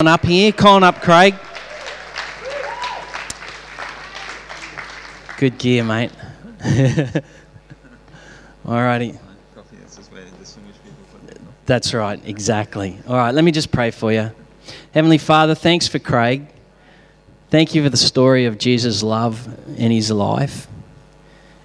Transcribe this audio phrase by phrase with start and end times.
[0.00, 0.52] on up here.
[0.52, 1.34] Come on up, Craig.
[5.38, 6.12] Good gear, mate.
[8.64, 9.18] Alrighty.
[11.66, 12.96] That's right, exactly.
[13.08, 14.30] All right, let me just pray for you.
[14.94, 16.46] Heavenly Father, thanks for Craig.
[17.50, 20.68] Thank you for the story of Jesus' love in his life.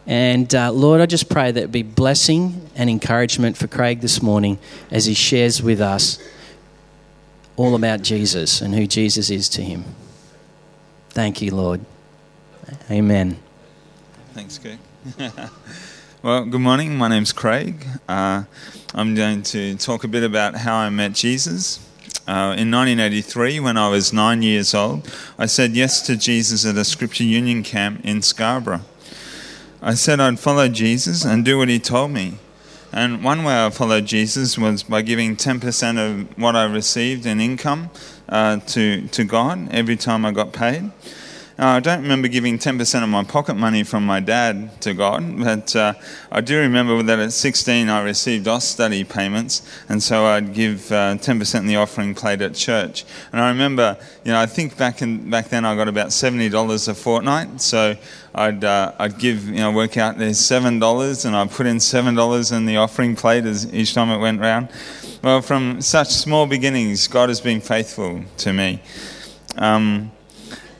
[0.07, 4.23] And uh, Lord, I just pray that it be blessing and encouragement for Craig this
[4.23, 4.57] morning
[4.89, 6.18] as he shares with us
[7.55, 9.83] all about Jesus and who Jesus is to him.
[11.09, 11.82] Thank you, Lord.
[12.89, 13.37] Amen.
[14.33, 14.79] Thanks, Craig.
[16.23, 16.97] well, good morning.
[16.97, 17.86] My name's Craig.
[18.09, 18.43] Uh,
[18.95, 21.79] I'm going to talk a bit about how I met Jesus.
[22.25, 26.78] Uh, in 1983, when I was nine years old, I said yes to Jesus at
[26.78, 28.81] a Scripture Union camp in Scarborough.
[29.81, 32.38] I said I'd follow Jesus and do what he told me.
[32.95, 37.42] And one way I followed Jesus was by giving 10% of what I received in
[37.42, 37.89] income
[38.30, 40.92] uh, to, to God every time I got paid.
[41.59, 45.38] Uh, I don't remember giving 10% of my pocket money from my dad to God,
[45.38, 45.94] but uh,
[46.32, 51.16] I do remember that at 16 I received Austudy payments, and so I'd give uh,
[51.16, 53.06] 10% in the offering plate at church.
[53.32, 56.88] And I remember, you know, I think back in back then I got about $70
[56.88, 57.95] a fortnight, so
[58.34, 62.58] I'd, uh, I'd give, you know, work out there's $7 and I'd put in $7
[62.58, 64.70] in the offering plate as each time it went round.
[65.23, 68.82] Well, from such small beginnings, God has been faithful to me.
[69.56, 70.12] Um,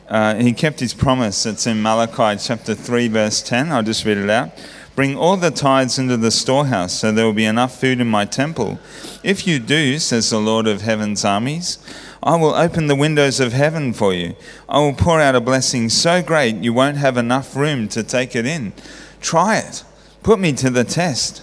[0.09, 1.46] uh, he kept his promise.
[1.46, 3.72] It's in Malachi chapter 3, verse 10.
[3.72, 4.52] I'll just read it out.
[4.96, 8.26] Bring all the tithes into the storehouse, so there will be enough food in my
[8.26, 8.80] temple.
[9.24, 11.80] If you do, says the Lord of heaven's armies,
[12.22, 14.36] I will open the windows of heaven for you.
[14.70, 18.36] I will pour out a blessing so great you won't have enough room to take
[18.36, 18.74] it in.
[19.20, 19.84] Try it.
[20.22, 21.42] Put me to the test.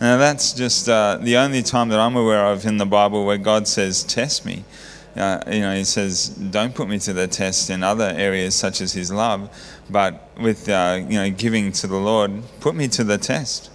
[0.00, 3.38] Now, that's just uh, the only time that I'm aware of in the Bible where
[3.38, 4.64] God says, Test me.
[5.16, 8.80] Uh, you know, He says, Don't put me to the test in other areas such
[8.80, 9.50] as His love,
[9.88, 13.70] but with, uh, you know, giving to the Lord, put me to the test.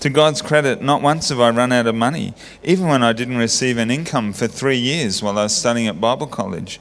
[0.00, 3.38] To God's credit, not once have I run out of money, even when I didn't
[3.38, 6.78] receive an income for three years while I was studying at Bible college.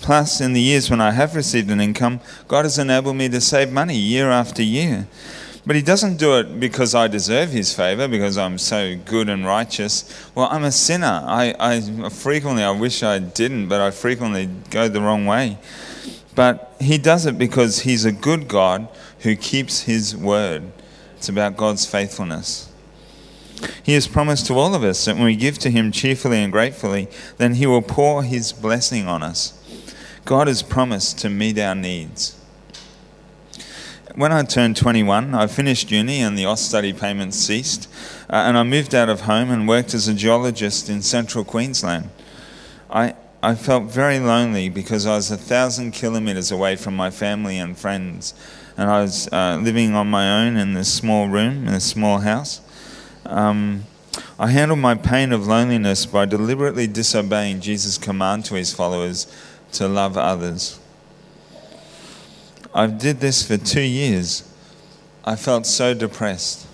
[0.00, 3.40] Plus, in the years when I have received an income, God has enabled me to
[3.40, 5.06] save money year after year.
[5.68, 9.44] But He doesn't do it because I deserve His favor, because I'm so good and
[9.44, 10.10] righteous.
[10.34, 11.22] Well, I'm a sinner.
[11.26, 15.58] I, I frequently, I wish I didn't, but I frequently go the wrong way.
[16.34, 20.72] But He does it because He's a good God who keeps His word.
[21.18, 22.72] It's about God's faithfulness.
[23.82, 26.50] He has promised to all of us that when we give to Him cheerfully and
[26.50, 29.52] gratefully, then He will pour His blessing on us.
[30.24, 32.37] God has promised to meet our needs.
[34.18, 37.88] When I turned 21, I finished uni and the Austudy payments ceased,
[38.28, 42.10] uh, and I moved out of home and worked as a geologist in central Queensland.
[42.90, 43.14] I,
[43.44, 47.78] I felt very lonely because I was a thousand kilometres away from my family and
[47.78, 48.34] friends
[48.76, 52.18] and I was uh, living on my own in this small room, in a small
[52.18, 52.60] house.
[53.24, 53.84] Um,
[54.36, 59.32] I handled my pain of loneliness by deliberately disobeying Jesus' command to his followers
[59.74, 60.80] to love others.
[62.74, 64.44] I did this for two years.
[65.24, 66.66] I felt so depressed.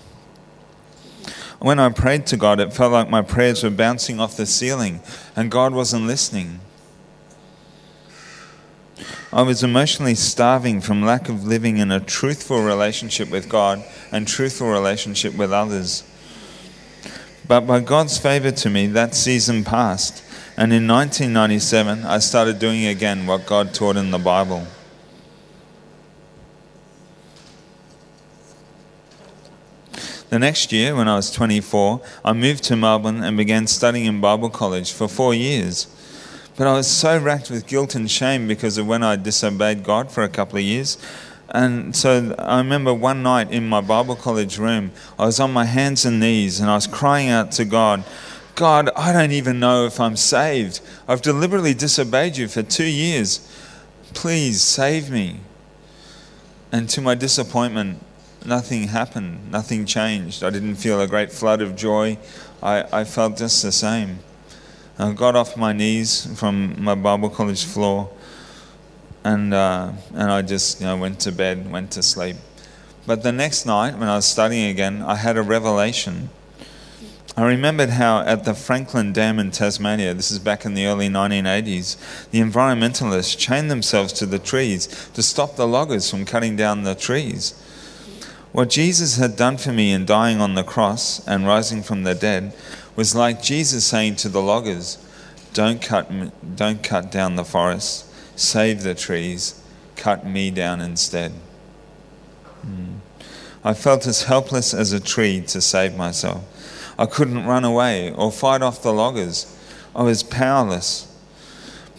[1.59, 5.01] When I prayed to God, it felt like my prayers were bouncing off the ceiling
[5.35, 6.59] and God wasn't listening.
[9.33, 14.27] I was emotionally starving from lack of living in a truthful relationship with God and
[14.27, 16.03] truthful relationship with others.
[17.47, 20.23] But by God's favor to me, that season passed,
[20.57, 24.65] and in 1997, I started doing again what God taught in the Bible.
[30.35, 34.19] The next year, when I was 24, I moved to Melbourne and began studying in
[34.19, 35.87] Bible college for four years.
[36.57, 40.11] But I was so racked with guilt and shame because of when I disobeyed God
[40.11, 40.97] for a couple of years.
[41.51, 45.63] And so I remember one night in my Bible college room, I was on my
[45.63, 48.03] hands and knees and I was crying out to God,
[48.55, 50.81] God, I don't even know if I'm saved.
[51.07, 53.39] I've deliberately disobeyed you for two years.
[54.13, 55.39] Please save me.
[56.73, 58.01] And to my disappointment,
[58.45, 60.43] nothing happened, nothing changed.
[60.43, 62.17] I didn't feel a great flood of joy.
[62.61, 64.19] I, I felt just the same.
[64.97, 68.09] I got off my knees from my Bible college floor
[69.23, 72.37] and, uh, and I just you know, went to bed, went to sleep.
[73.07, 76.29] But the next night, when I was studying again, I had a revelation.
[77.37, 81.09] I remembered how at the Franklin Dam in Tasmania, this is back in the early
[81.09, 86.83] 1980s, the environmentalists chained themselves to the trees to stop the loggers from cutting down
[86.83, 87.53] the trees.
[88.55, 92.15] What Jesus had done for me in dying on the cross and rising from the
[92.15, 92.53] dead
[92.95, 94.97] was like Jesus saying to the loggers,
[95.53, 96.09] Don't cut,
[96.55, 98.05] don't cut down the forest,
[98.39, 99.61] save the trees,
[99.97, 101.33] cut me down instead.
[102.65, 102.99] Mm.
[103.61, 106.41] I felt as helpless as a tree to save myself.
[106.97, 109.53] I couldn't run away or fight off the loggers.
[109.93, 111.13] I was powerless.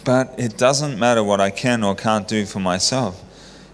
[0.06, 3.22] But it doesn't matter what I can or can't do for myself.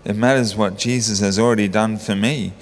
[0.04, 2.52] It matters what Jesus has already done for me.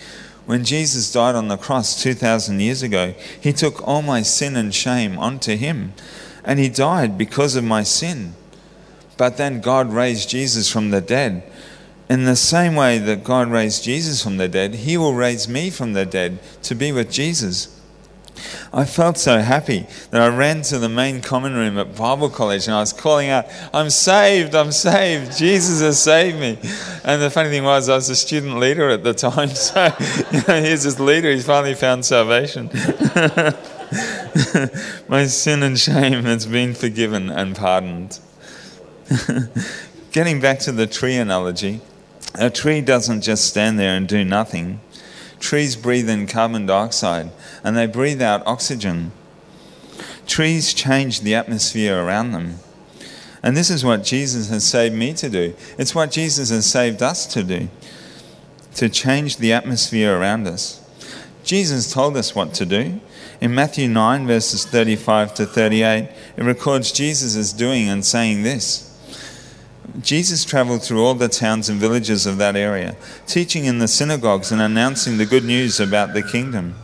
[0.47, 4.75] When Jesus died on the cross 2,000 years ago, he took all my sin and
[4.75, 5.93] shame onto him,
[6.45, 8.35] and he died because of my sin.
[9.17, 11.43] But then God raised Jesus from the dead.
[12.09, 15.71] In the same way that God raised Jesus from the dead, he will raise me
[15.71, 17.80] from the dead to be with Jesus.
[18.73, 22.67] I felt so happy that I ran to the main common room at Bible college
[22.67, 26.59] and I was calling out, I'm saved, I'm saved, Jesus has saved me.
[27.05, 29.93] And the funny thing was, I was a student leader at the time, so
[30.33, 32.71] you know, here's this leader, he's finally found salvation.
[35.09, 38.21] My sin and shame has been forgiven and pardoned.
[40.13, 41.81] Getting back to the tree analogy,
[42.37, 44.81] a tree doesn't just stand there and do nothing.
[45.41, 47.31] Trees breathe in carbon dioxide
[47.65, 49.11] and they breathe out oxygen.
[50.27, 52.57] Trees change the atmosphere around them.
[53.43, 55.55] And this is what Jesus has saved me to do.
[55.79, 57.69] It's what Jesus has saved us to do
[58.75, 60.81] to change the atmosphere around us.
[61.43, 63.01] Jesus told us what to do.
[63.41, 68.90] In Matthew 9, verses 35 to 38, it records Jesus as doing and saying this.
[70.01, 72.97] Jesus traveled through all the towns and villages of that area,
[73.27, 76.77] teaching in the synagogues and announcing the good news about the kingdom.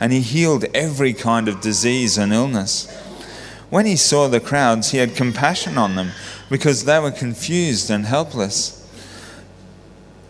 [0.00, 2.90] And he healed every kind of disease and illness.
[3.70, 6.10] When he saw the crowds, he had compassion on them
[6.48, 8.80] because they were confused and helpless,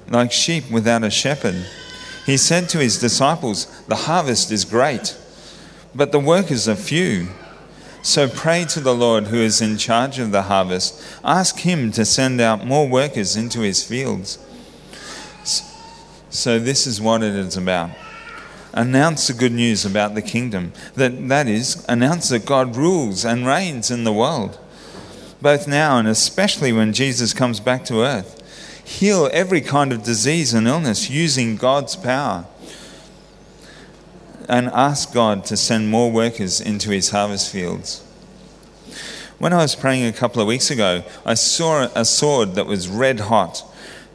[0.09, 1.67] like sheep without a shepherd.
[2.27, 5.17] He said to his disciples, The harvest is great,
[5.95, 7.29] but the workers are few.
[8.05, 11.03] So pray to the Lord who is in charge of the harvest.
[11.25, 14.39] Ask him to send out more workers into his fields.
[16.29, 17.93] So this is what it is about.
[18.75, 20.75] Announce the good news about the kingdom.
[20.97, 24.59] That, that is, announce that God rules and reigns in the world,
[25.41, 28.43] both now and especially when Jesus comes back to earth.
[28.87, 32.45] Heal every kind of disease and illness using God's power
[34.49, 38.03] and ask God to send more workers into his harvest fields.
[39.39, 42.89] When I was praying a couple of weeks ago, I saw a sword that was
[42.89, 43.65] red hot,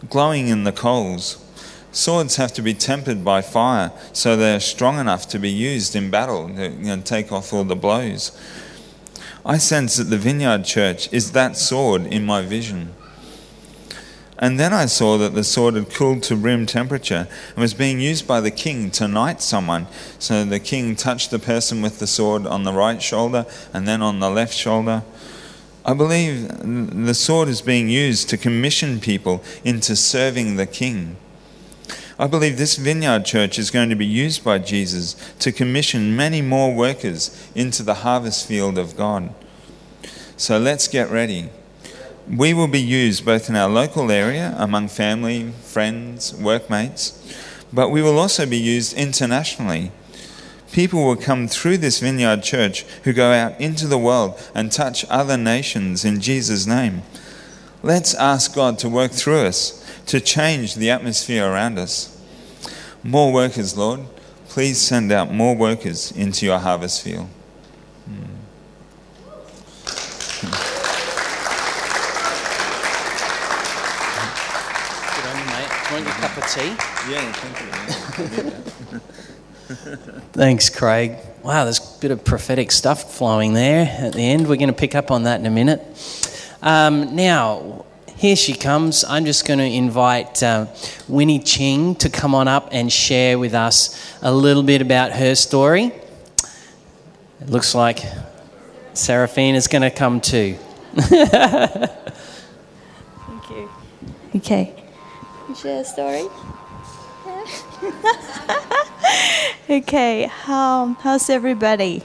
[0.09, 1.45] glowing in the coals.
[1.91, 6.09] Swords have to be tempered by fire so they're strong enough to be used in
[6.09, 8.31] battle and take off all the blows.
[9.45, 12.93] I sense that the Vineyard Church is that sword in my vision.
[14.41, 17.99] And then I saw that the sword had cooled to room temperature and was being
[17.99, 19.85] used by the king to knight someone.
[20.17, 24.01] So the king touched the person with the sword on the right shoulder and then
[24.01, 25.03] on the left shoulder.
[25.85, 26.47] I believe
[27.05, 31.17] the sword is being used to commission people into serving the king.
[32.17, 36.41] I believe this vineyard church is going to be used by Jesus to commission many
[36.41, 39.33] more workers into the harvest field of God.
[40.37, 41.49] So let's get ready
[42.29, 47.15] we will be used both in our local area, among family, friends, workmates,
[47.73, 49.91] but we will also be used internationally.
[50.71, 55.05] People will come through this vineyard church who go out into the world and touch
[55.09, 57.01] other nations in Jesus' name.
[57.81, 62.15] Let's ask God to work through us to change the atmosphere around us.
[63.03, 64.01] More workers, Lord.
[64.49, 67.29] Please send out more workers into your harvest field.
[68.05, 68.39] Hmm.
[75.91, 76.75] Want your cup of tea?
[77.09, 78.51] Yeah, thank you.
[80.33, 81.15] Thanks, Craig.
[81.43, 84.47] Wow, there's a bit of prophetic stuff flowing there at the end.
[84.47, 85.81] We're going to pick up on that in a minute.
[86.61, 87.85] Um, now,
[88.17, 89.05] here she comes.
[89.05, 90.65] I'm just going to invite uh,
[91.07, 95.35] Winnie Ching to come on up and share with us a little bit about her
[95.35, 95.91] story.
[97.41, 97.99] It looks like
[98.93, 100.57] Seraphine is going to come too.
[100.95, 101.89] Thank
[103.49, 103.69] you.
[104.35, 104.78] Okay
[105.55, 106.27] share a story?
[109.69, 112.03] okay, um, how's everybody?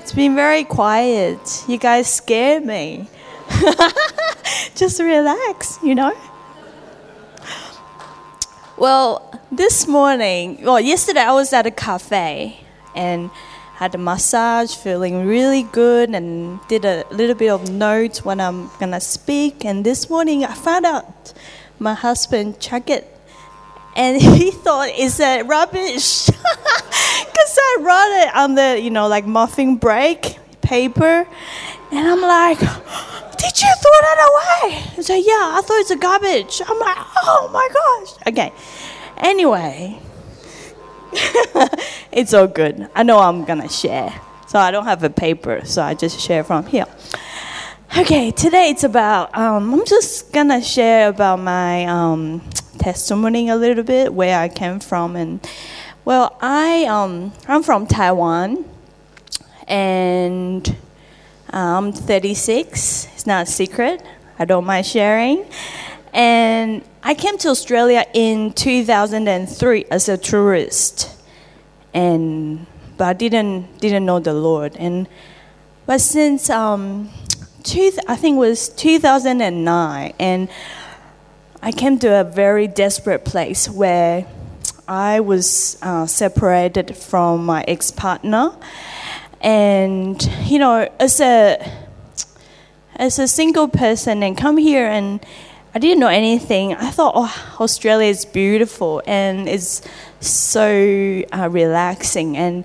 [0.00, 1.64] It's been very quiet.
[1.68, 3.08] You guys scare me.
[4.74, 6.16] Just relax, you know?
[8.76, 12.60] Well, this morning, well, yesterday I was at a cafe
[12.94, 13.30] and
[13.74, 18.70] had a massage, feeling really good, and did a little bit of notes when I'm
[18.78, 19.64] gonna speak.
[19.64, 21.32] And this morning I found out
[21.84, 23.04] my husband checked it
[23.94, 29.26] and he thought it's a rubbish because I wrote it on the you know like
[29.26, 31.28] muffin break paper
[31.92, 34.70] And I'm like, did you throw that away?
[34.96, 36.60] He said, yeah, I thought it's a garbage.
[36.66, 38.28] I'm like, oh my gosh.
[38.32, 38.52] Okay.
[39.18, 40.00] Anyway,
[42.10, 42.88] it's all good.
[42.96, 44.12] I know I'm gonna share.
[44.48, 46.86] So I don't have a paper, so I just share from here.
[47.96, 52.40] Okay, today it's about, um, I'm just gonna share about my um,
[52.76, 55.14] testimony a little bit, where I came from.
[55.14, 55.38] And
[56.04, 58.64] well, I, um, I'm from Taiwan,
[59.68, 60.76] and
[61.50, 63.06] I'm 36.
[63.14, 64.02] It's not a secret.
[64.40, 65.46] I don't mind sharing.
[66.12, 71.16] And I came to Australia in 2003 as a tourist,
[71.94, 74.74] and but I didn't didn't know the Lord.
[74.80, 75.06] And
[75.86, 77.10] but since um,
[77.64, 80.48] two, I think it was 2009, and
[81.60, 84.26] I came to a very desperate place where
[84.86, 88.54] I was uh, separated from my ex partner,
[89.40, 91.58] and you know, as a
[92.96, 95.24] as a single person, and come here and
[95.74, 96.74] I didn't know anything.
[96.74, 99.82] I thought, oh, Australia is beautiful and it's
[100.20, 102.36] so uh, relaxing.
[102.36, 102.64] And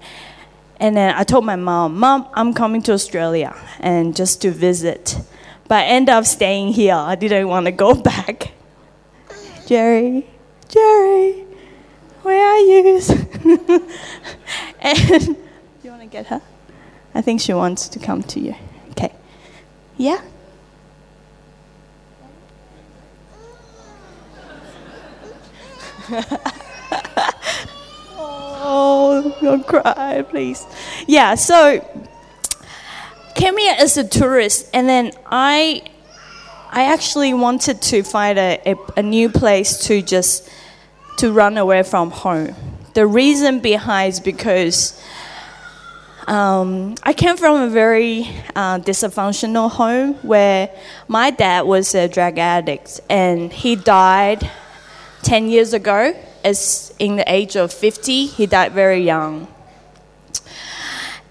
[0.79, 5.19] and then I told my mom, Mom, I'm coming to Australia and just to visit.
[5.67, 6.95] But I ended up staying here.
[6.95, 8.51] I didn't want to go back.
[9.67, 10.25] Jerry,
[10.67, 11.45] Jerry,
[12.23, 13.01] where are you?
[14.81, 15.37] and
[15.83, 16.41] you want to get her?
[17.13, 18.55] I think she wants to come to you.
[18.91, 19.13] Okay.
[19.97, 20.21] Yeah?
[28.69, 30.65] oh, don't cry, please.
[31.07, 31.83] Yeah, so
[33.35, 35.81] came here as a tourist, and then I,
[36.71, 40.49] I actually wanted to find a, a, a new place to just
[41.17, 42.55] to run away from home.
[42.93, 45.01] The reason behind is because
[46.27, 50.69] um, I came from a very uh, dysfunctional home where
[51.07, 54.49] my dad was a drug addict and he died
[55.23, 59.47] 10 years ago, as in the age of 50, he died very young.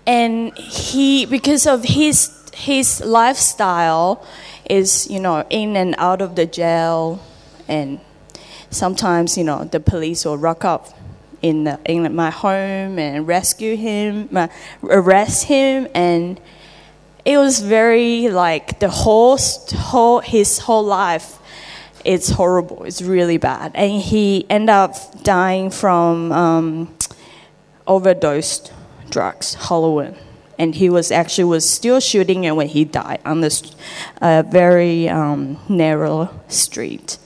[0.06, 4.24] And he, because of his, his lifestyle,
[4.68, 7.22] is, you know, in and out of the jail,
[7.66, 8.00] and
[8.70, 10.88] sometimes, you know, the police will rock up
[11.42, 14.28] in, the, in my home and rescue him,
[14.82, 16.40] arrest him, and
[17.24, 21.38] it was very like the whole, whole his whole life
[22.04, 22.84] it's horrible.
[22.84, 23.72] It's really bad.
[23.74, 26.96] And he ended up dying from um,
[27.86, 28.72] overdosed
[29.10, 30.16] drugs, heroin.
[30.58, 33.62] And he was actually was still shooting and when he died on this
[34.20, 37.18] uh, very um, narrow street.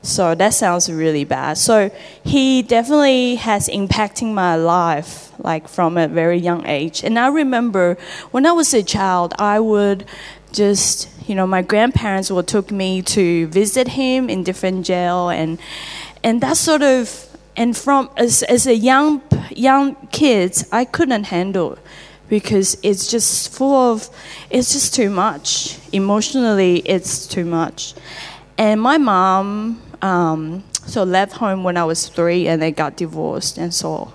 [0.00, 1.58] So that sounds really bad.
[1.58, 1.90] So
[2.24, 7.04] he definitely has impacting my life, like from a very young age.
[7.04, 7.98] And I remember
[8.30, 10.06] when I was a child, I would
[10.52, 15.58] just you know my grandparents will took me to visit him in different jail and
[16.22, 21.78] and that sort of and from as, as a young young kids i couldn't handle
[22.28, 24.08] because it's just full of
[24.50, 25.78] it's just too much.
[25.92, 27.94] Emotionally it's too much.
[28.56, 33.58] And my mom um, so left home when i was three and they got divorced
[33.58, 34.12] and so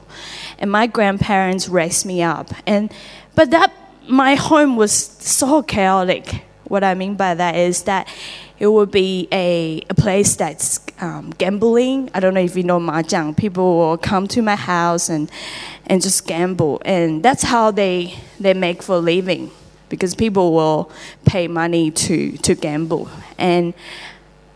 [0.60, 2.50] and my grandparents raised me up.
[2.66, 2.92] And
[3.36, 3.74] but that
[4.08, 6.44] my home was so chaotic.
[6.74, 8.08] What I mean by that is that
[8.58, 12.10] it would be a, a place that's um, gambling.
[12.16, 13.38] I don't know if you know mahjong.
[13.38, 15.30] People will come to my house and
[15.86, 19.52] and just gamble, and that's how they they make for living
[19.90, 20.92] because people will
[21.26, 23.76] pay money to to gamble, and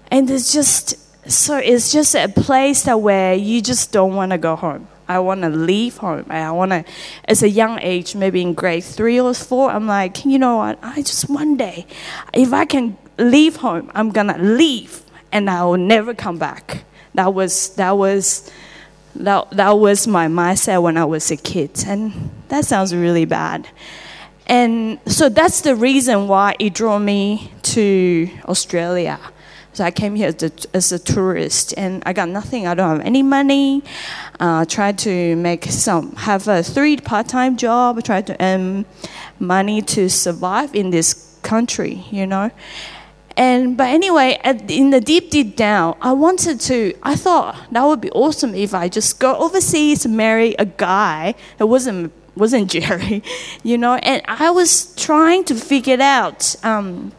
[0.10, 0.98] and it's just
[1.30, 4.88] so it's just a place that where you just don't want to go home.
[5.08, 6.26] I want to leave home.
[6.30, 6.84] I want to,
[7.26, 10.80] as a young age, maybe in grade three or four, I'm like, you know what?
[10.82, 11.86] I just one day,
[12.34, 16.84] if I can leave home, I'm gonna leave, and I will never come back.
[17.14, 18.52] That was that was
[19.16, 23.68] that that was my mindset when I was a kid, and that sounds really bad.
[24.46, 29.20] And so that's the reason why it drew me to Australia.
[29.78, 30.34] So I came here
[30.74, 32.66] as a, tourist, and I got nothing.
[32.66, 33.84] I don't have any money.
[34.40, 38.04] Uh, tried to make some, have a three part-time job.
[38.04, 38.88] Tried to earn
[39.38, 42.50] money to survive in this country, you know.
[43.36, 46.96] And but anyway, at, in the deep deep down, I wanted to.
[47.04, 51.68] I thought that would be awesome if I just go overseas, marry a guy that
[51.68, 53.22] wasn't wasn't Jerry,
[53.62, 53.94] you know.
[53.94, 56.56] And I was trying to figure out.
[56.64, 57.12] Um,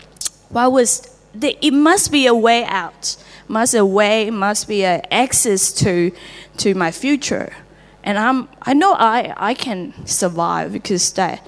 [0.51, 3.17] was it must be a way out,
[3.47, 6.13] must a way, must be an access to
[6.59, 7.53] to my future,
[8.03, 11.47] and I'm I know I I can survive because that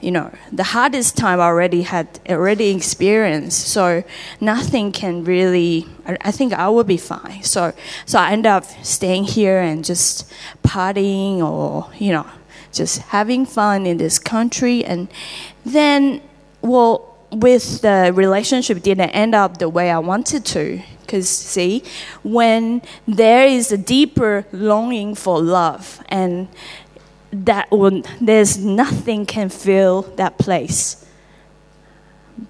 [0.00, 3.68] you know the hardest time I already had already experienced.
[3.68, 4.02] So
[4.40, 7.42] nothing can really I, I think I will be fine.
[7.42, 7.72] So
[8.06, 10.30] so I end up staying here and just
[10.62, 12.26] partying or you know
[12.72, 14.84] just having fun in this country.
[14.84, 15.08] And
[15.64, 16.22] then
[16.62, 21.82] well with the relationship didn't end up the way I wanted to because see
[22.22, 26.48] when there is a deeper longing for love and
[27.32, 31.04] that will, there's nothing can fill that place.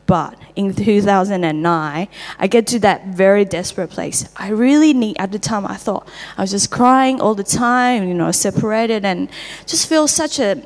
[0.07, 2.09] But in 2009,
[2.39, 4.29] I get to that very desperate place.
[4.37, 8.07] I really need, at the time, I thought I was just crying all the time,
[8.07, 9.31] you know, separated, and
[9.67, 10.63] just feel such a,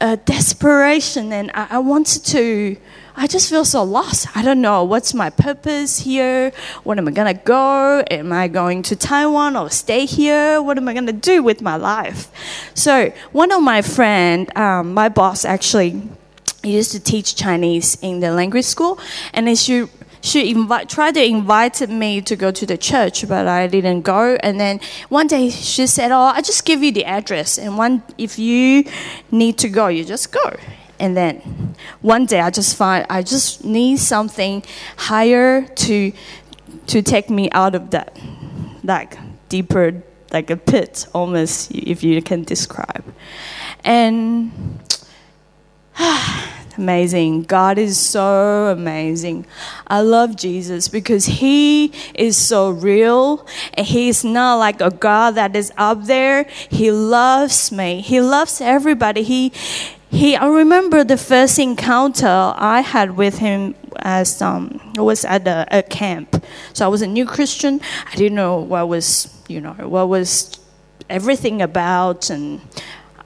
[0.00, 1.32] a desperation.
[1.32, 2.76] And I, I wanted to,
[3.20, 4.34] I just feel so lost.
[4.34, 6.52] I don't know what's my purpose here.
[6.84, 8.02] What am I gonna go?
[8.10, 10.62] Am I going to Taiwan or stay here?
[10.62, 12.32] What am I gonna do with my life?
[12.72, 16.00] So one of my friend, um, my boss actually
[16.62, 18.98] used to teach Chinese in the language school,
[19.34, 19.84] and then she
[20.22, 24.38] she invite, tried to invite me to go to the church, but I didn't go.
[24.42, 28.02] And then one day she said, "Oh, I just give you the address, and one
[28.16, 28.84] if you
[29.30, 30.56] need to go, you just go."
[31.00, 34.62] And then one day I just find I just need something
[34.96, 36.12] higher to
[36.86, 38.16] to take me out of that
[38.84, 43.04] like deeper like a pit almost if you can describe.
[43.82, 44.52] And
[46.76, 47.42] amazing.
[47.42, 49.46] God is so amazing.
[49.86, 55.32] I love Jesus because He is so real and He is not like a God
[55.32, 56.44] that is up there.
[56.70, 58.00] He loves me.
[58.00, 59.22] He loves everybody.
[59.22, 59.52] He
[60.10, 65.46] he I remember the first encounter I had with him as um I was at
[65.46, 66.44] a, a camp.
[66.72, 67.80] So I was a new Christian.
[68.12, 70.58] I didn't know what was you know what was
[71.08, 72.60] everything about and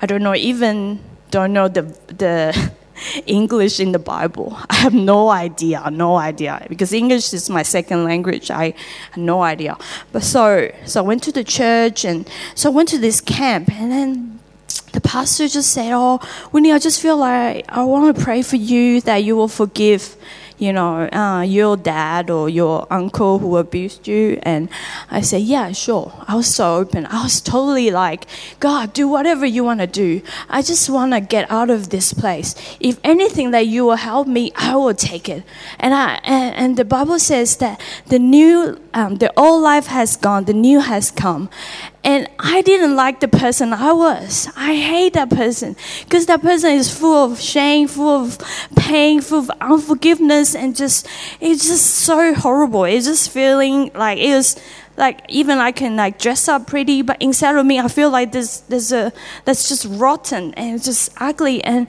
[0.01, 1.01] I don't know even
[1.31, 2.73] don't know the the
[3.27, 4.57] English in the Bible.
[4.71, 8.51] I have no idea, no idea because English is my second language.
[8.51, 8.75] I
[9.13, 9.79] had no idea.
[10.13, 13.71] But so so I went to the church and so I went to this camp
[13.71, 14.34] and then
[14.95, 16.21] the pastor just said, "Oh,
[16.53, 20.17] Winnie, I just feel like I want to pray for you that you will forgive."
[20.57, 24.39] You know, uh, your dad or your uncle who abused you.
[24.45, 24.69] And
[25.11, 26.13] I said, Yeah, sure.
[26.29, 27.07] I was so open.
[27.07, 28.27] I was totally like,
[28.61, 30.23] God, do whatever you want to do.
[30.49, 32.55] I just want to get out of this place.
[32.79, 35.43] If anything that you will help me, I will take it.
[35.81, 40.17] And, I, and, and the Bible says that the new, um, the old life has
[40.17, 41.51] gone, the new has come.
[42.05, 44.49] And I didn't like the person I was.
[44.55, 48.39] I hate that person because that person is full of shame, full of
[48.77, 51.09] pain, full of unforgiveness, and just
[51.41, 52.85] it's just so horrible.
[52.85, 54.61] It's just feeling like it was
[54.99, 58.33] like even I can like dress up pretty, but inside of me I feel like
[58.33, 59.11] there's there's a
[59.47, 61.87] that's just rotten and just ugly and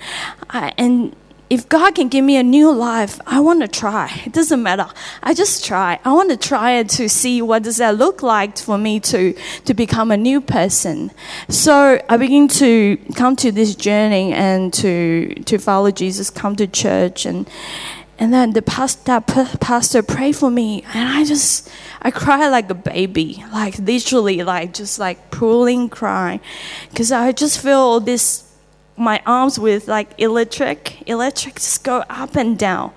[0.50, 1.14] I, and
[1.50, 4.22] if God can give me a new life, I want to try.
[4.26, 4.88] It doesn't matter.
[5.22, 6.00] I just try.
[6.04, 9.36] I want to try it to see what does that look like for me to
[9.66, 11.12] to become a new person.
[11.50, 16.68] So I begin to come to this journey and to to follow Jesus, come to
[16.68, 17.48] church and
[18.18, 19.28] and then the past, that
[19.60, 21.70] pastor prayed for me and I just
[22.02, 26.40] I cried like a baby, like literally like just like pulling crying
[26.90, 28.45] because I just feel this
[28.98, 32.94] my arms with like electric, electric just go up and down.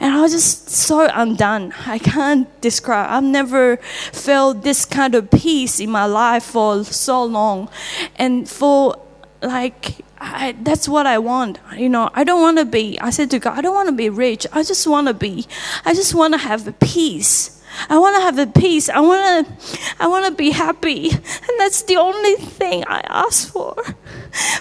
[0.00, 1.74] And I was just so undone.
[1.86, 3.10] I can't describe.
[3.10, 7.68] I've never felt this kind of peace in my life for so long.
[8.16, 8.98] And for
[9.42, 11.58] like, I, that's what I want.
[11.76, 13.94] You know, I don't want to be, I said to God, I don't want to
[13.94, 14.46] be rich.
[14.52, 15.46] I just want to be,
[15.84, 17.62] I just want to have a peace.
[17.88, 18.88] I want to have a peace.
[18.88, 23.50] I want to, I want to be happy, and that's the only thing I ask
[23.50, 23.74] for.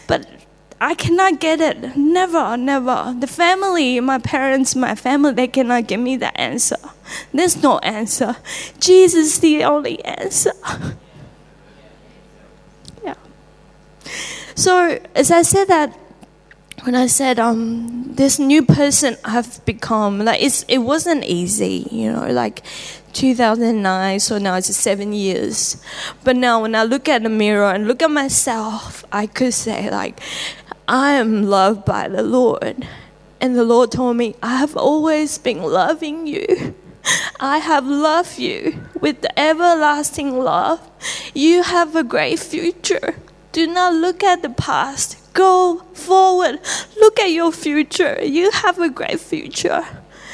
[0.08, 0.28] But
[0.84, 1.96] I cannot get it.
[1.96, 3.16] Never, never.
[3.20, 6.78] The family, my parents, my family, they cannot give me the answer.
[7.32, 8.36] There's no answer.
[8.80, 10.54] Jesus is the only answer.
[13.04, 13.14] yeah.
[14.56, 15.96] So as I said that,
[16.84, 22.12] when I said um, this new person I've become, like it's it wasn't easy, you
[22.12, 22.64] know, like
[23.14, 25.78] 2009, so now it's seven years.
[26.24, 29.92] But now when I look at the mirror and look at myself, I could say
[29.92, 30.20] like
[30.92, 32.86] I am loved by the Lord.
[33.40, 36.76] And the Lord told me, I have always been loving you.
[37.40, 40.82] I have loved you with everlasting love.
[41.34, 43.16] You have a great future.
[43.54, 45.34] Do not look at the past.
[45.34, 46.60] Go forward.
[47.00, 48.22] Look at your future.
[48.22, 49.86] You have a great future.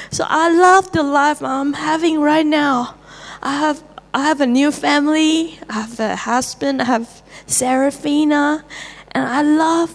[0.10, 2.96] So I love the life I'm having right now.
[3.43, 5.60] I have I have a new family.
[5.70, 6.82] I have a husband.
[6.82, 8.65] I have Serafina,
[9.12, 9.93] and I love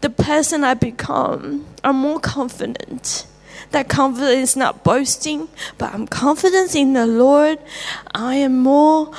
[0.00, 3.26] the person I become, I'm more confident.
[3.70, 7.58] That confidence is not boasting, but I'm confident in the Lord.
[8.14, 9.12] I am more,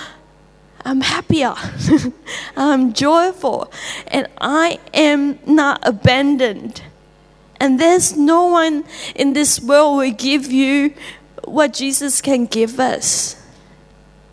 [0.84, 1.56] I'm happier,
[2.58, 3.72] I'm joyful,
[4.08, 6.82] and I am not abandoned.
[7.60, 8.84] And there's no one
[9.15, 10.94] in this world will give you
[11.44, 13.40] what Jesus can give us.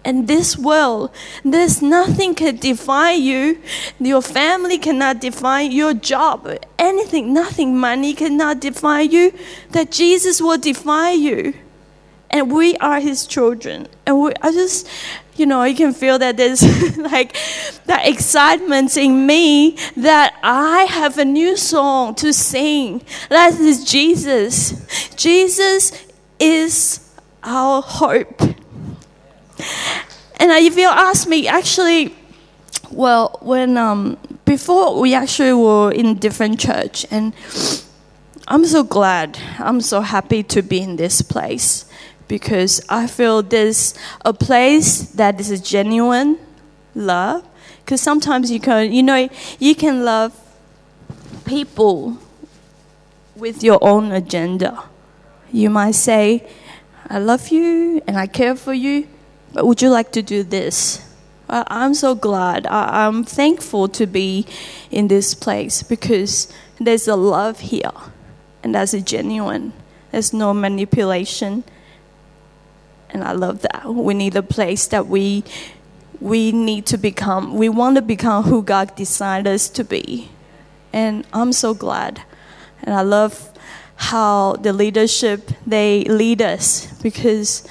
[0.09, 1.11] And this world,
[1.45, 3.61] there's nothing can define you.
[4.01, 9.35] Your family cannot define your job, anything, nothing, money cannot define you.
[9.73, 11.53] That Jesus will define you.
[12.31, 13.87] And we are his children.
[14.07, 14.89] And we, I just,
[15.37, 16.63] you know, you can feel that there's
[16.97, 17.37] like
[17.85, 23.03] that excitement in me that I have a new song to sing.
[23.29, 24.73] That is Jesus.
[25.17, 25.93] Jesus
[26.41, 28.41] is our hope.
[30.41, 32.15] And if you ask me, actually,
[32.91, 37.35] well, when um, before we actually were in different church, and
[38.47, 41.85] I'm so glad, I'm so happy to be in this place
[42.29, 43.95] because I feel there's
[44.25, 46.39] a place that is a genuine
[46.95, 47.45] love.
[47.85, 50.39] Because sometimes you can, you know, you can love
[51.47, 52.19] people
[53.35, 54.85] with your own agenda.
[55.51, 56.47] You might say,
[57.09, 59.09] I love you and I care for you,
[59.55, 61.05] would you like to do this?
[61.49, 62.67] I'm so glad.
[62.67, 64.47] I'm thankful to be
[64.91, 67.93] in this place because there's a love here
[68.63, 69.73] and that's a genuine.
[70.13, 71.65] There's no manipulation.
[73.11, 73.87] And I love that.
[73.87, 75.45] We need a place that we
[76.21, 77.55] we need to become.
[77.57, 80.31] We want to become who God designed us to be.
[80.93, 82.23] And I'm so glad.
[82.83, 83.51] And I love
[83.97, 87.67] how the leadership they lead us because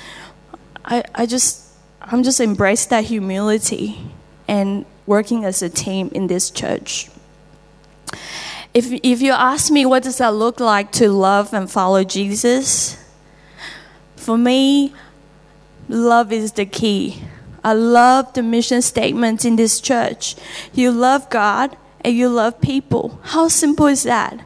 [0.85, 1.66] I, I just
[2.09, 3.99] I'm just embrace that humility
[4.47, 7.09] and working as a team in this church.
[8.73, 12.97] If, if you ask me what does that look like to love and follow Jesus,
[14.15, 14.93] for me,
[15.89, 17.23] love is the key.
[17.61, 20.37] I love the mission statements in this church.
[20.71, 23.19] You love God and you love people.
[23.23, 24.45] How simple is that?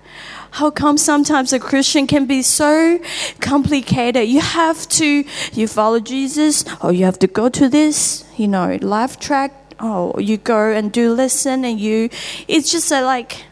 [0.51, 2.99] How come sometimes a Christian can be so
[3.39, 4.27] complicated?
[4.27, 8.77] You have to, you follow Jesus, or you have to go to this, you know,
[8.81, 12.09] life track, oh, you go and do listen, and you,
[12.47, 13.45] it's just a, like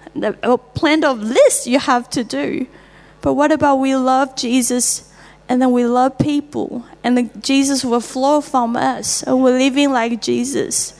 [0.43, 2.67] a plan of list you have to do.
[3.21, 5.11] But what about we love Jesus
[5.47, 10.21] and then we love people and Jesus will flow from us and we're living like
[10.21, 10.93] Jesus.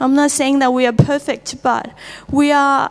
[0.00, 1.92] I'm not saying that we are perfect, but
[2.28, 2.90] we are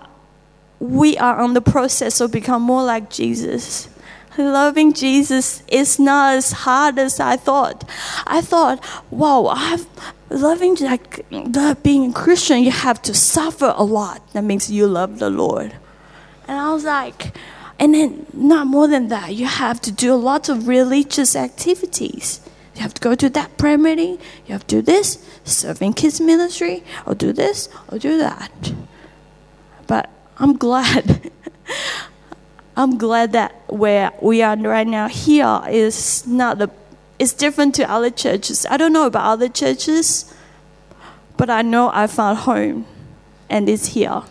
[0.81, 3.87] we are on the process of become more like Jesus.
[4.35, 7.87] Loving Jesus is not as hard as I thought.
[8.25, 9.85] I thought, wow, I've
[10.31, 11.23] loving like
[11.83, 14.27] being a Christian, you have to suffer a lot.
[14.33, 15.75] That means you love the Lord.
[16.47, 17.37] And I was like,
[17.77, 22.41] and then not more than that, you have to do a lot of religious activities.
[22.73, 24.17] You have to go to that prayer meeting,
[24.47, 28.73] you have to do this, serving kids ministry, or do this, or do that.
[29.85, 30.09] But
[30.41, 31.29] I'm glad.
[32.75, 36.71] I'm glad that where we are right now here is not the
[37.19, 38.65] it's different to other churches.
[38.65, 40.33] I don't know about other churches,
[41.37, 42.87] but I know I found home
[43.51, 44.23] and it's here.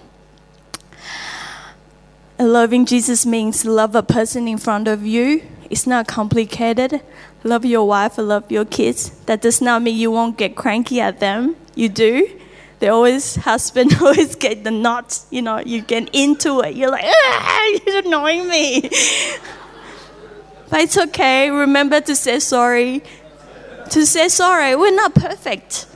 [2.41, 5.47] Loving Jesus means love a person in front of you.
[5.71, 7.03] It's not complicated.
[7.45, 9.11] Love your wife, love your kids.
[9.27, 11.55] That does not mean you won't get cranky at them.
[11.77, 12.40] You do
[12.81, 15.27] they always husband always get the knots.
[15.31, 16.75] You know, you get into it.
[16.75, 18.81] You're like, ah, you're annoying me.
[20.69, 21.51] but it's okay.
[21.51, 23.03] Remember to say sorry.
[23.91, 24.75] To say sorry.
[24.77, 25.87] We're not perfect.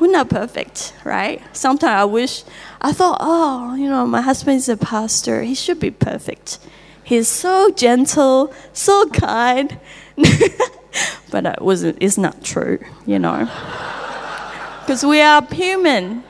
[0.00, 1.40] We're not perfect, right?
[1.54, 2.44] Sometimes I wish.
[2.80, 5.42] I thought, oh, you know, my husband is a pastor.
[5.42, 6.58] He should be perfect.
[7.04, 9.78] He's so gentle, so kind.
[11.30, 11.98] but it wasn't.
[12.00, 13.48] It's not true, you know
[14.92, 16.22] because we are human.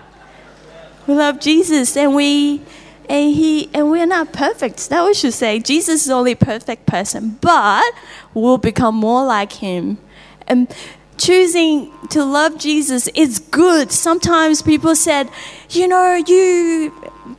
[1.08, 2.62] We love Jesus, and we
[3.08, 4.88] and he and we're not perfect.
[4.88, 5.58] That we should say.
[5.58, 7.92] Jesus is the only perfect person, but
[8.34, 9.98] we'll become more like him.
[10.46, 10.72] And
[11.18, 13.90] choosing to love Jesus is good.
[13.90, 15.28] Sometimes people said,
[15.70, 16.94] you know, you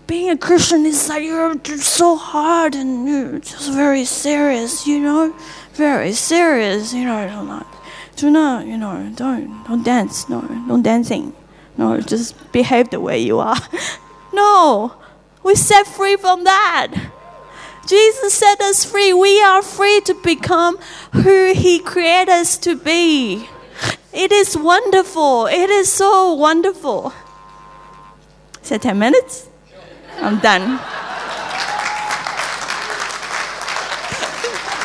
[0.08, 5.34] being a Christian is like you're so hard and you're just very serious, you know,
[5.72, 7.73] very serious, you know, not
[8.18, 11.34] to no, you know, don't, don't dance, no, don't dancing,
[11.78, 13.58] no, just behave the way you are.
[14.34, 14.94] no,
[15.44, 17.12] we set free from that.
[17.86, 19.12] Jesus set us free.
[19.12, 20.78] We are free to become
[21.12, 23.50] who He created us to be.
[24.14, 25.48] It is wonderful.
[25.48, 27.14] It is so wonderful.
[28.62, 29.50] Is that 10 minutes?
[30.22, 30.78] I'm done.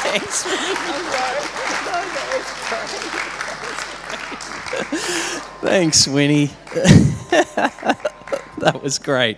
[0.02, 1.07] Thanks.
[5.68, 6.46] Thanks, Winnie.
[7.26, 9.36] that was great.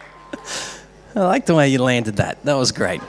[1.17, 2.45] I like the way you landed that.
[2.45, 3.01] That was great.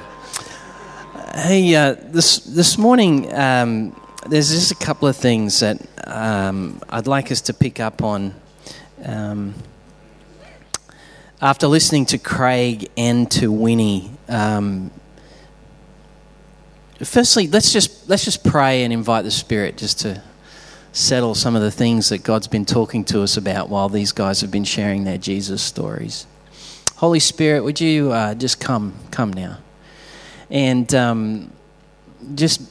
[1.35, 3.95] Hey, uh, this this morning, um,
[4.27, 8.33] there's just a couple of things that um, I'd like us to pick up on.
[9.05, 9.53] Um,
[11.43, 14.89] after listening to Craig and to Winnie, um,
[17.03, 20.23] firstly, let's just let's just pray and invite the Spirit just to
[20.93, 24.41] settle some of the things that God's been talking to us about while these guys
[24.41, 26.25] have been sharing their Jesus stories.
[26.97, 29.57] Holy Spirit, would you uh, just come come now,
[30.49, 31.51] and um,
[32.35, 32.61] just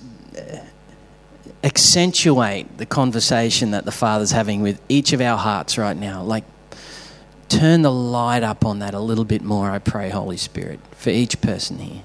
[1.65, 6.45] accentuate the conversation that the Father's having with each of our hearts right now, like
[7.49, 11.11] turn the light up on that a little bit more, I pray, Holy Spirit, for
[11.11, 12.03] each person here.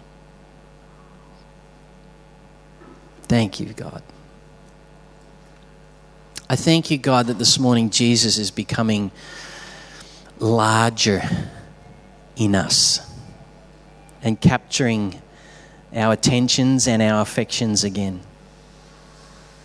[3.27, 4.01] Thank you, God.
[6.47, 9.09] I thank you, God, that this morning Jesus is becoming
[10.37, 11.23] larger
[12.35, 13.01] in us
[14.21, 15.19] and capturing
[15.91, 18.21] our attentions and our affections again.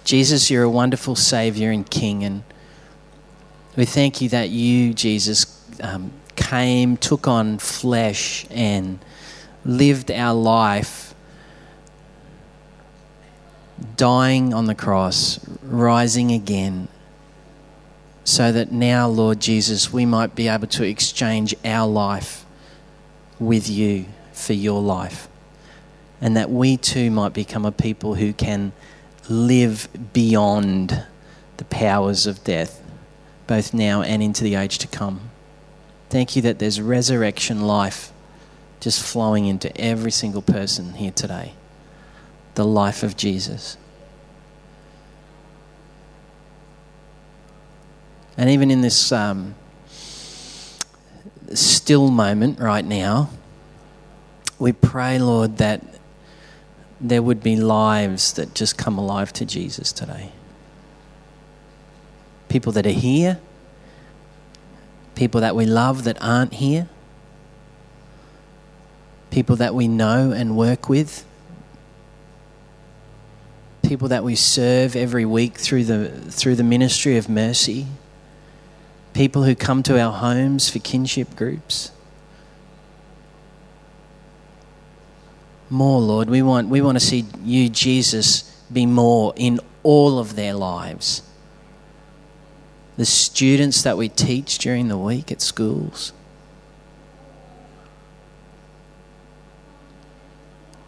[0.05, 2.45] Jesus, you're a wonderful Savior and King, and
[3.77, 8.99] we thank you that you, Jesus, um, came, took on flesh, and
[9.67, 11.10] lived our life,
[13.97, 16.89] dying on the cross, rising again,
[18.25, 22.45] so that now, Lord Jesus, we might be able to exchange our life
[23.39, 25.29] with you for your life.
[26.21, 28.73] And that we too might become a people who can
[29.29, 31.05] live beyond
[31.57, 32.83] the powers of death,
[33.47, 35.31] both now and into the age to come.
[36.11, 38.13] Thank you that there's resurrection life
[38.81, 41.55] just flowing into every single person here today.
[42.55, 43.77] The life of Jesus.
[48.37, 49.55] And even in this um,
[51.53, 53.31] still moment right now,
[54.59, 55.83] we pray, Lord, that
[57.01, 60.33] there would be lives that just come alive to Jesus today.
[62.49, 63.41] People that are here
[65.21, 66.89] people that we love that aren't here,
[69.31, 71.27] people that we know and work with,
[73.91, 77.89] people that we serve every week through the, through the ministry of mercy,
[79.15, 81.91] people who come to our homes for kinship groups.
[85.69, 86.31] More, Lord.
[86.31, 91.23] We want, we want to see you, Jesus, be more in all of their lives
[92.97, 96.13] the students that we teach during the week at schools.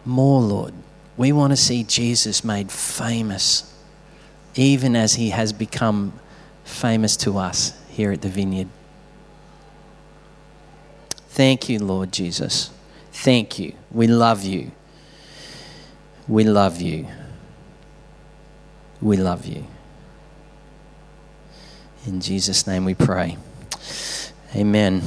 [0.05, 0.73] More, Lord.
[1.15, 3.71] We want to see Jesus made famous,
[4.55, 6.13] even as he has become
[6.63, 8.69] famous to us here at the vineyard.
[11.29, 12.71] Thank you, Lord Jesus.
[13.11, 13.73] Thank you.
[13.91, 14.71] We love you.
[16.27, 17.07] We love you.
[19.01, 19.65] We love you.
[22.05, 23.37] In Jesus' name we pray.
[24.55, 25.01] Amen.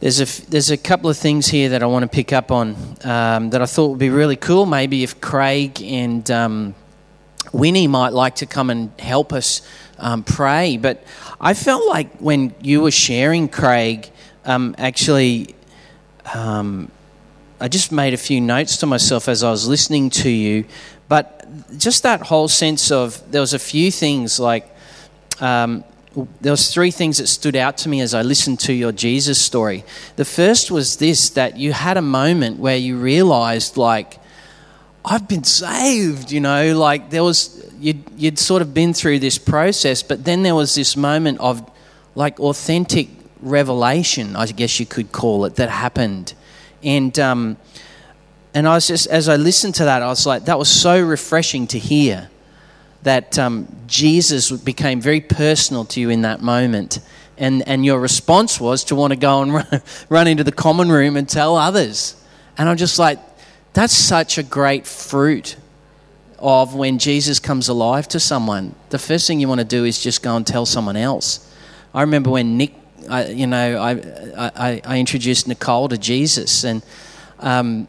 [0.00, 2.76] There's a, there's a couple of things here that I want to pick up on
[3.02, 4.64] um, that I thought would be really cool.
[4.64, 6.76] Maybe if Craig and um,
[7.52, 9.60] Winnie might like to come and help us
[9.98, 10.76] um, pray.
[10.76, 11.02] But
[11.40, 14.08] I felt like when you were sharing, Craig,
[14.44, 15.56] um, actually,
[16.32, 16.92] um,
[17.60, 20.64] I just made a few notes to myself as I was listening to you.
[21.08, 21.44] But
[21.76, 24.72] just that whole sense of there was a few things like
[25.40, 25.82] um,
[26.40, 29.40] there was three things that stood out to me as I listened to your Jesus
[29.40, 29.84] story.
[30.16, 34.18] The first was this that you had a moment where you realized like
[35.04, 39.38] I've been saved, you know, like there was you'd, you'd sort of been through this
[39.38, 41.68] process, but then there was this moment of
[42.14, 43.08] like authentic
[43.40, 46.34] revelation, I guess you could call it, that happened.
[46.82, 47.56] And um,
[48.54, 51.00] and I was just as I listened to that, I was like, that was so
[51.00, 52.28] refreshing to hear
[53.02, 57.00] that um, Jesus became very personal to you in that moment.
[57.36, 60.90] And, and your response was to want to go and run, run into the common
[60.90, 62.20] room and tell others.
[62.56, 63.18] And I'm just like,
[63.72, 65.56] that's such a great fruit
[66.38, 68.74] of when Jesus comes alive to someone.
[68.90, 71.44] The first thing you want to do is just go and tell someone else.
[71.94, 72.74] I remember when Nick,
[73.08, 73.90] I, you know, I,
[74.36, 76.82] I, I introduced Nicole to Jesus, and
[77.40, 77.88] um,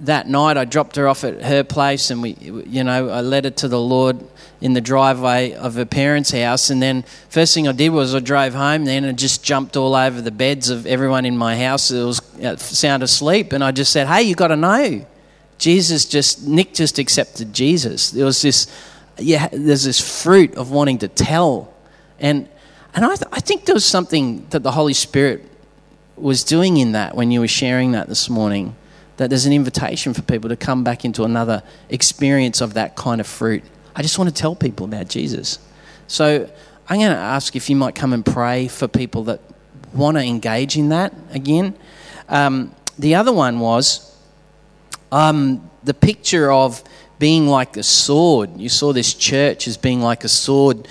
[0.00, 3.44] that night I dropped her off at her place and we, you know, I led
[3.44, 4.24] her to the Lord
[4.60, 6.70] in the driveway of her parents' house.
[6.70, 9.94] And then first thing I did was I drove home then and just jumped all
[9.94, 13.52] over the beds of everyone in my house that was uh, sound asleep.
[13.52, 15.06] And I just said, hey, you got to know
[15.58, 18.10] Jesus just, Nick just accepted Jesus.
[18.10, 18.66] There was this,
[19.18, 21.74] yeah, there's this fruit of wanting to tell.
[22.20, 22.48] And,
[22.94, 25.44] and I, th- I think there was something that the Holy Spirit
[26.16, 28.76] was doing in that when you were sharing that this morning.
[29.18, 33.20] That there's an invitation for people to come back into another experience of that kind
[33.20, 33.62] of fruit.
[33.94, 35.58] I just want to tell people about Jesus.
[36.06, 36.50] So
[36.88, 39.40] I'm going to ask if you might come and pray for people that
[39.92, 41.76] want to engage in that again.
[42.28, 44.16] Um, the other one was
[45.12, 46.82] um, the picture of
[47.18, 48.58] being like a sword.
[48.58, 50.88] You saw this church as being like a sword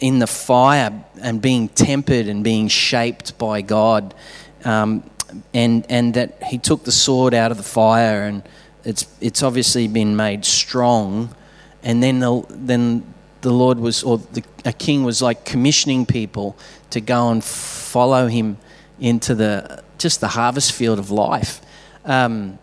[0.00, 4.14] in the fire and being tempered and being shaped by God.
[4.64, 5.08] Um,
[5.52, 8.42] and, and that he took the sword out of the fire and
[8.84, 11.34] it's, it's obviously been made strong.
[11.82, 13.04] And then the, then
[13.40, 16.56] the Lord was, or the, a king was like commissioning people
[16.90, 18.58] to go and follow him
[19.00, 21.60] into the, just the harvest field of life.
[22.04, 22.58] Um,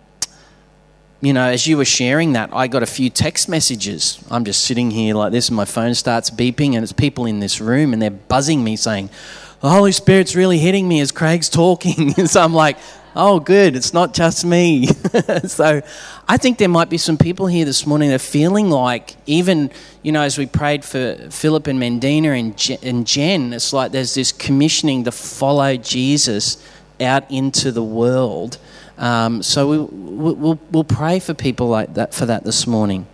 [1.21, 4.23] you know, as you were sharing that, I got a few text messages.
[4.31, 7.39] I'm just sitting here like this, and my phone starts beeping, and it's people in
[7.39, 9.11] this room, and they're buzzing me saying,
[9.61, 12.13] The Holy Spirit's really hitting me as Craig's talking.
[12.25, 12.77] so I'm like,
[13.13, 14.85] Oh, good, it's not just me.
[15.45, 15.81] so
[16.29, 19.69] I think there might be some people here this morning that are feeling like, even,
[20.01, 24.31] you know, as we prayed for Philip and Mendina and Jen, it's like there's this
[24.31, 26.65] commissioning to follow Jesus
[27.01, 28.59] out into the world.
[28.97, 33.07] Um, so we, will we'll, we'll pray for people like that for that this morning.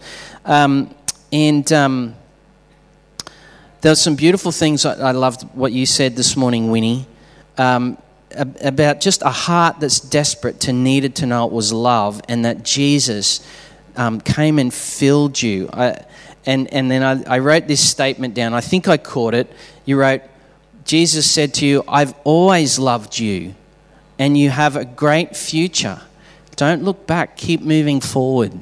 [0.46, 0.94] Um,
[1.32, 2.16] and um,
[3.82, 4.86] there's some beautiful things.
[4.86, 7.06] I, I, loved what you said this morning, Winnie,
[7.58, 7.98] um,
[8.36, 12.64] about just a heart that's desperate to needed to know it was love, and that
[12.64, 13.46] Jesus
[13.96, 15.70] um, came and filled you.
[15.72, 16.04] I,
[16.46, 18.54] and and then I, I wrote this statement down.
[18.54, 19.52] I think I caught it.
[19.86, 20.22] You wrote,
[20.86, 23.56] Jesus said to you, "I've always loved you."
[24.20, 26.02] and you have a great future.
[26.56, 28.60] Don't look back, keep moving forward.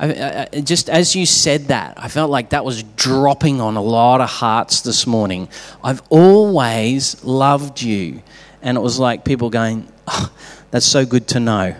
[0.00, 3.82] I, I, just as you said that, I felt like that was dropping on a
[3.82, 5.48] lot of hearts this morning.
[5.82, 8.22] I've always loved you.
[8.62, 10.32] And it was like people going, oh,
[10.70, 11.74] that's so good to know.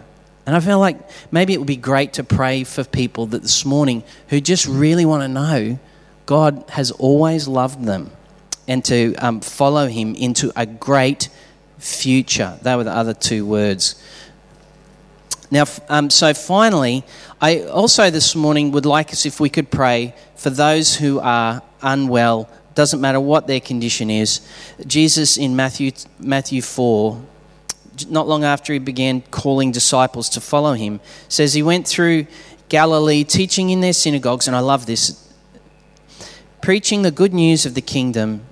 [0.47, 0.99] And I felt like
[1.31, 5.05] maybe it would be great to pray for people that this morning who just really
[5.05, 5.79] want to know
[6.27, 8.11] God has always loved them
[8.67, 11.29] and to um, follow Him into a great
[11.79, 12.59] future.
[12.63, 14.03] They were the other two words.
[15.51, 17.05] Now, um, so finally,
[17.41, 21.63] I also this morning would like us if we could pray for those who are
[21.83, 24.41] unwell, doesn't matter what their condition is.
[24.87, 27.23] Jesus in Matthew, Matthew 4,
[28.09, 32.27] not long after he began calling disciples to follow him, says he went through
[32.69, 35.33] Galilee teaching in their synagogues, and I love this,
[36.61, 38.43] preaching the good news of the kingdom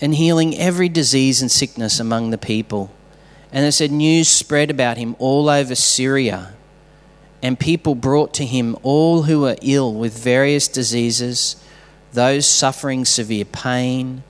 [0.00, 2.90] and healing every disease and sickness among the people.
[3.52, 6.54] And it said news spread about him all over Syria,
[7.42, 11.56] and people brought to him all who were ill with various diseases,
[12.12, 14.22] those suffering severe pain,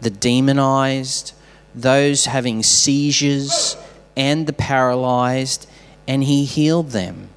[0.00, 1.34] the demonized,
[1.74, 3.76] those having seizures,
[4.16, 5.68] and the paralyzed,
[6.06, 7.28] and he healed them.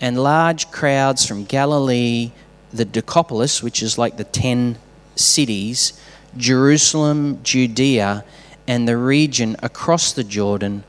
[0.00, 2.32] And large crowds from Galilee,
[2.72, 4.76] the Decapolis, which is like the ten
[5.16, 5.98] cities,
[6.36, 8.24] Jerusalem, Judea,
[8.66, 10.84] and the region across the Jordan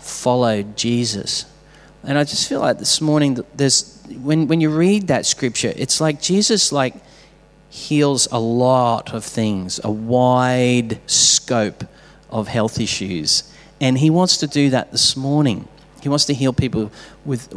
[0.00, 1.46] followed Jesus.
[2.04, 6.00] And I just feel like this morning, there's when when you read that scripture, it's
[6.00, 6.94] like Jesus like
[7.70, 11.84] heals a lot of things, a wide scope
[12.28, 13.44] of health issues,
[13.80, 15.68] and he wants to do that this morning.
[16.02, 16.90] He wants to heal people
[17.24, 17.52] with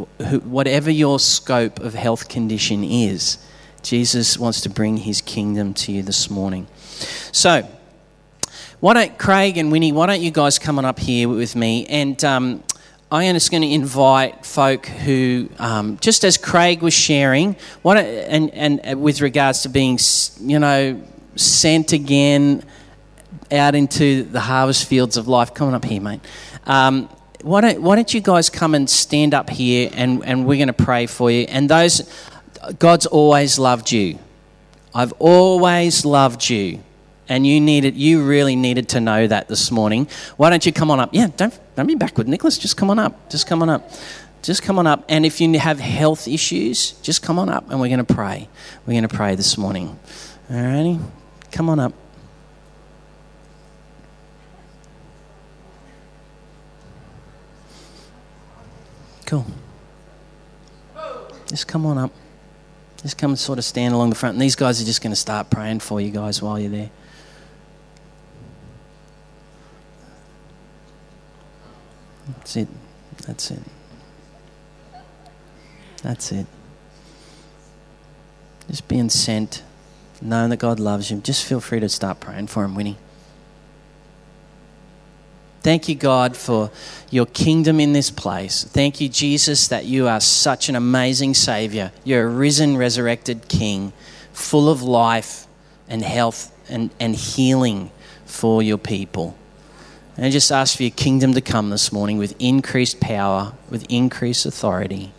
[0.46, 3.40] whatever your scope of health condition is.
[3.82, 6.68] Jesus wants to bring his kingdom to you this morning.
[7.32, 7.68] So,
[8.86, 11.88] why don't Craig and Winnie, why don't you guys come on up here with me?
[11.88, 12.64] And um,
[13.12, 17.96] I am just going to invite folk who, um, just as Craig was sharing, why
[17.96, 19.98] don't, and, and uh, with regards to being,
[20.40, 21.02] you know,
[21.36, 22.64] sent again
[23.52, 25.56] out into the harvest fields of life.
[25.56, 26.22] Come on up here, mate.
[26.68, 27.10] Um,
[27.42, 30.68] why don't, why don't you guys come and stand up here and, and we're going
[30.68, 31.46] to pray for you.
[31.50, 32.08] And those,
[32.78, 34.20] God's always loved you.
[34.94, 36.84] I've always loved you.
[37.28, 40.08] And you needed, you really needed to know that this morning.
[40.38, 41.10] Why don't you come on up?
[41.12, 42.58] Yeah, don't, don't be backward, Nicholas.
[42.58, 43.30] Just come on up.
[43.30, 43.92] Just come on up.
[44.44, 45.04] Just come on up.
[45.10, 48.48] And if you have health issues, just come on up and we're going to pray.
[48.86, 49.98] We're going to pray this morning.
[50.52, 51.00] All righty?
[51.52, 51.94] Come on up.
[59.26, 59.48] Cool.
[61.48, 62.12] Just come on up.
[63.02, 64.34] Just come and sort of stand along the front.
[64.34, 66.92] And these guys are just going to start praying for you guys while you're there.
[72.56, 72.68] That's it.
[73.26, 73.60] That's it.
[76.04, 76.46] That's it.
[78.70, 79.64] Just being sent,
[80.22, 81.18] knowing that God loves you.
[81.18, 82.98] Just feel free to start praying for him, Winnie.
[85.62, 86.72] Thank you, God, for
[87.10, 88.64] your kingdom in this place.
[88.64, 91.92] Thank you, Jesus, that you are such an amazing Savior.
[92.04, 93.92] You're a risen, resurrected King,
[94.32, 95.48] full of life
[95.90, 97.92] and health and, and healing
[98.26, 99.36] for your people.
[100.16, 103.86] And I just ask for your kingdom to come this morning with increased power, with
[103.90, 105.12] increased authority.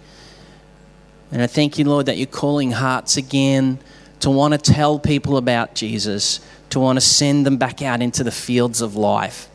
[1.31, 3.79] And I thank you, Lord, that you're calling hearts again
[4.21, 6.41] to want to tell people about Jesus,
[6.71, 9.49] to want to send them back out into the fields of life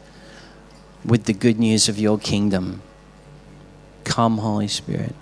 [1.03, 2.81] with the good news of your kingdom.
[4.03, 5.15] Come, Holy Spirit.